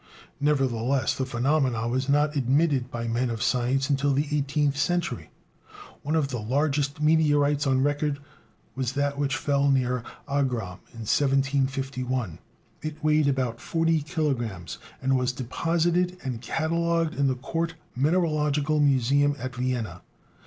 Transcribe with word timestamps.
Nevertheless, 0.39 1.13
the 1.15 1.27
phenomenon 1.27 1.91
was 1.91 2.09
not 2.09 2.35
admitted 2.35 2.89
by 2.89 3.07
men 3.07 3.29
of 3.29 3.43
science 3.43 3.87
until 3.87 4.13
the 4.15 4.35
eighteenth 4.35 4.75
century. 4.75 5.29
One 6.01 6.15
of 6.15 6.29
the 6.29 6.39
largest 6.41 6.99
meteorites 6.99 7.67
on 7.67 7.83
record 7.83 8.17
was 8.73 8.93
that 8.93 9.19
which 9.19 9.35
fell 9.37 9.69
near 9.69 10.01
Agram 10.27 10.79
in 10.93 11.01
1751; 11.05 12.39
it 12.81 13.03
weighed 13.03 13.27
about 13.27 13.61
forty 13.61 14.01
kilogrammes, 14.01 14.79
and 15.03 15.19
was 15.19 15.31
deposited 15.31 16.17
and 16.23 16.41
catalogued 16.41 17.13
in 17.13 17.27
the 17.27 17.35
court 17.35 17.75
mineralogical 17.95 18.79
museum 18.79 19.35
at 19.37 19.55
Vienna. 19.55 20.01